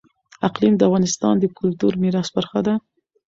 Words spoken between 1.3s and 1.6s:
د